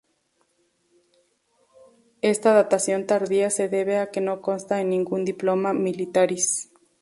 [2.23, 6.71] Esta datación tardía se debe a que no consta en ningún "diploma militaris".